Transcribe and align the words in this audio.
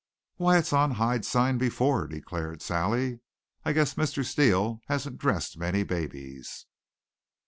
"Why, 0.37 0.57
it's 0.57 0.73
on 0.73 0.93
hind 0.95 1.27
side 1.27 1.59
before," 1.59 2.07
declared 2.07 2.63
Sally. 2.63 3.19
"I 3.63 3.71
guess 3.71 3.93
Mr. 3.93 4.25
Steele 4.25 4.79
hasn't 4.87 5.19
dressed 5.19 5.59
many 5.59 5.83
babies." 5.83 6.65